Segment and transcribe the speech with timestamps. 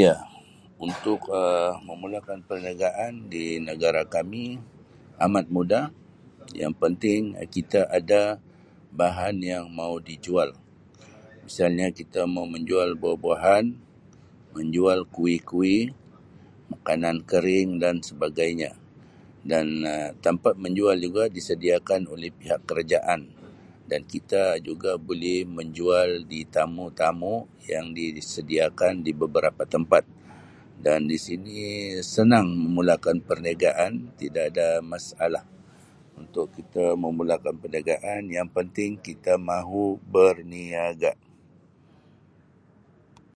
[0.00, 0.14] Iya,
[0.86, 4.44] untuk Um memulakan perniagaan di negara kami
[5.26, 5.84] amat mudah
[6.62, 7.20] yang penting
[7.56, 8.22] kita ada
[9.00, 10.48] bahan yang mau dijual
[11.46, 13.64] misalnya kita mau menjual buah-buahan
[14.56, 15.82] menjual kuih-kuih
[16.72, 18.70] makanan kering dan sebagainya
[19.50, 23.20] dan Um tampat menjual juga disediakan oleh pihak kerajaan
[23.90, 27.34] dan kita juga buli menjual di tamu-tamu
[27.72, 30.04] yang disediakan di beberapa tempat
[30.86, 31.58] dan di sini
[32.12, 35.42] senang memulakan perniagaan tida da masalah
[36.20, 39.84] untuk kita memulakan perniagaan yang penting kita mahu
[40.14, 41.12] berniaga.